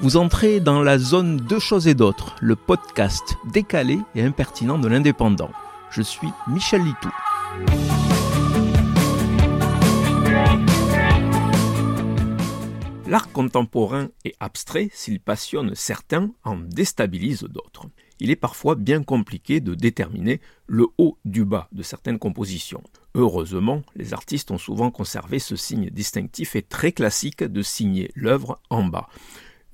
Vous 0.00 0.16
entrez 0.16 0.58
dans 0.58 0.82
la 0.82 0.98
zone 0.98 1.36
Deux 1.36 1.60
choses 1.60 1.86
et 1.86 1.94
d'autres, 1.94 2.34
le 2.40 2.56
podcast 2.56 3.36
décalé 3.52 3.98
et 4.16 4.22
impertinent 4.22 4.78
de 4.78 4.88
l'indépendant. 4.88 5.52
Je 5.90 6.02
suis 6.02 6.28
Michel 6.48 6.82
Litou. 6.82 7.10
L'art 13.06 13.30
contemporain 13.30 14.08
et 14.24 14.34
abstrait, 14.40 14.88
s'il 14.92 15.20
passionne 15.20 15.74
certains, 15.76 16.32
en 16.42 16.56
déstabilise 16.56 17.44
d'autres. 17.44 17.86
Il 18.18 18.30
est 18.30 18.36
parfois 18.36 18.74
bien 18.74 19.02
compliqué 19.02 19.60
de 19.60 19.74
déterminer 19.74 20.40
le 20.66 20.86
haut 20.98 21.18
du 21.24 21.44
bas 21.44 21.68
de 21.72 21.82
certaines 21.82 22.18
compositions. 22.18 22.82
Heureusement, 23.14 23.82
les 23.94 24.12
artistes 24.12 24.50
ont 24.50 24.58
souvent 24.58 24.90
conservé 24.90 25.38
ce 25.38 25.54
signe 25.54 25.90
distinctif 25.90 26.56
et 26.56 26.62
très 26.62 26.90
classique 26.90 27.44
de 27.44 27.62
signer 27.62 28.10
l'œuvre 28.16 28.60
en 28.70 28.84
bas. 28.84 29.08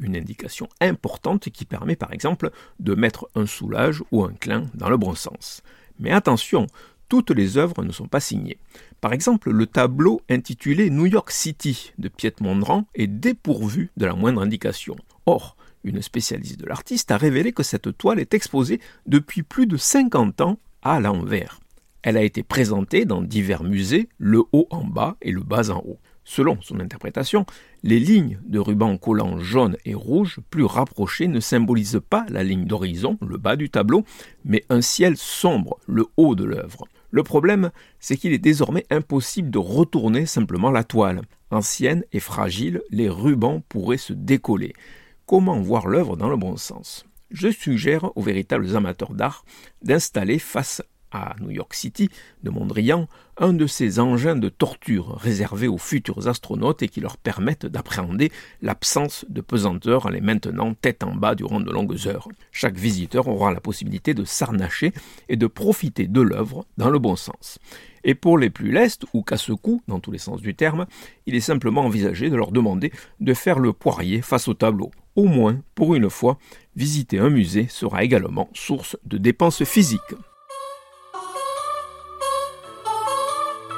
Une 0.01 0.17
indication 0.17 0.69
importante 0.81 1.51
qui 1.51 1.65
permet 1.65 1.95
par 1.95 2.13
exemple 2.13 2.51
de 2.79 2.95
mettre 2.95 3.29
un 3.35 3.47
soulage 3.47 4.03
ou 4.11 4.25
un 4.25 4.33
clin 4.33 4.65
dans 4.75 4.89
le 4.89 4.97
bon 4.97 5.15
sens. 5.15 5.63
Mais 5.99 6.11
attention, 6.11 6.67
toutes 7.09 7.31
les 7.31 7.59
œuvres 7.59 7.85
ne 7.85 7.93
sont 7.93 8.09
pas 8.09 8.21
signées. 8.21 8.59
Par 9.01 9.13
exemple, 9.13 9.51
le 9.51 9.67
tableau 9.67 10.23
intitulé 10.31 10.91
New 10.91 11.07
York 11.07 11.31
City 11.31 11.93
de 11.99 12.09
Piet 12.09 12.35
Mondrian 12.41 12.87
est 12.95 13.07
dépourvu 13.07 13.91
de 13.97 14.07
la 14.07 14.15
moindre 14.15 14.43
indication. 14.43 14.97
Or, 15.27 15.57
une 15.85 16.03
spécialiste 16.03 16.61
de 16.61 16.67
l'artiste 16.67 17.11
a 17.11 17.17
révélé 17.17 17.53
que 17.53 17.63
cette 17.63 17.97
toile 17.97 18.21
est 18.21 18.35
exposée 18.35 18.81
depuis 19.07 19.43
plus 19.43 19.67
de 19.67 19.77
50 19.77 20.41
ans 20.41 20.59
à 20.83 21.01
l'envers. 21.01 21.61
Elle 22.03 22.17
a 22.17 22.23
été 22.23 22.43
présentée 22.43 23.05
dans 23.05 23.21
divers 23.21 23.65
musées, 23.65 24.09
le 24.19 24.43
haut 24.53 24.67
en 24.71 24.85
bas 24.85 25.17
et 25.21 25.33
le 25.33 25.43
bas 25.43 25.71
en 25.71 25.79
haut. 25.79 25.99
Selon 26.31 26.59
son 26.63 26.79
interprétation, 26.79 27.45
les 27.83 27.99
lignes 27.99 28.39
de 28.47 28.61
ruban 28.61 28.97
collant 28.99 29.41
jaune 29.41 29.77
et 29.85 29.95
rouge 29.95 30.39
plus 30.49 30.63
rapprochées 30.63 31.27
ne 31.27 31.41
symbolisent 31.41 32.01
pas 32.09 32.25
la 32.29 32.45
ligne 32.45 32.67
d'horizon, 32.67 33.19
le 33.27 33.37
bas 33.37 33.57
du 33.57 33.69
tableau, 33.69 34.05
mais 34.45 34.65
un 34.69 34.81
ciel 34.81 35.17
sombre, 35.17 35.81
le 35.89 36.07
haut 36.17 36.37
de 36.37 36.45
l'œuvre. 36.45 36.87
Le 37.11 37.25
problème, 37.25 37.73
c'est 37.99 38.17
qu'il 38.17 38.33
est 38.33 38.39
désormais 38.39 38.87
impossible 38.91 39.51
de 39.51 39.59
retourner 39.59 40.25
simplement 40.25 40.71
la 40.71 40.85
toile. 40.85 41.23
Ancienne 41.51 42.05
et 42.13 42.21
fragile, 42.21 42.81
les 42.91 43.09
rubans 43.09 43.61
pourraient 43.69 43.97
se 43.97 44.13
décoller. 44.13 44.73
Comment 45.27 45.59
voir 45.59 45.89
l'œuvre 45.89 46.17
dans 46.17 46.29
le 46.29 46.37
bon 46.37 46.57
sens? 46.57 47.07
Je 47.33 47.49
suggère 47.49 48.17
aux 48.17 48.23
véritables 48.23 48.77
amateurs 48.77 49.15
d'art 49.15 49.45
d'installer 49.83 50.39
face 50.39 50.81
à 51.13 51.35
New 51.41 51.51
York 51.51 51.75
City 51.75 52.09
de 52.43 52.51
Mondrian 52.51 53.09
un 53.37 53.55
de 53.55 53.67
ces 53.67 53.99
engins 54.01 54.37
de 54.37 54.51
torture 54.51 55.17
réservés 55.17 55.67
aux 55.67 55.79
futurs 55.79 56.29
astronautes 56.29 56.83
et 56.83 56.89
qui 56.89 57.01
leur 57.01 57.17
permettent 57.17 57.67
d'appréhender 57.67 58.31
l'absence 58.61 59.25
de 59.29 59.41
pesanteur 59.41 60.07
en 60.07 60.11
les 60.11 60.21
maintenant 60.21 60.75
tête 60.75 61.03
en 61.03 61.15
bas 61.15 61.35
durant 61.35 61.61
de 61.61 61.71
longues 61.71 62.07
heures. 62.07 62.29
Chaque 62.53 62.77
visiteur 62.77 63.29
aura 63.29 63.53
la 63.53 63.61
possibilité 63.61 64.13
de 64.13 64.25
s'arnacher 64.25 64.93
et 65.29 65.37
de 65.37 65.47
profiter 65.47 66.07
de 66.07 66.21
l'œuvre 66.21 66.67
dans 66.77 66.91
le 66.91 66.99
bon 66.99 67.17
sens. 67.17 67.59
Et 68.05 68.15
pour 68.15 68.39
les 68.39 68.51
plus 68.51 68.73
lestes, 68.73 69.05
ou 69.13 69.23
casse-cou, 69.23 69.83
dans 69.89 70.01
tous 70.01 70.11
les 70.11 70.19
sens 70.19 70.41
du 70.41 70.55
terme, 70.55 70.87
il 71.27 71.35
est 71.35 71.41
simplement 71.41 71.83
envisagé 71.83 72.31
de 72.31 72.37
leur 72.37 72.53
demander 72.53 72.93
de 73.21 73.35
faire 73.35 73.59
le 73.59 73.73
poirier 73.73 74.23
face 74.23 74.49
au 74.49 74.55
tableau. 74.55 74.91
Au 75.17 75.25
moins, 75.25 75.61
pour 75.75 75.95
une 75.95 76.09
fois, 76.09 76.39
visiter 76.77 77.19
un 77.19 77.31
musée 77.31 77.67
sera 77.69 78.05
également 78.05 78.49
source 78.55 78.97
de 79.05 79.19
dépenses 79.19 79.65
physiques. 79.65 80.15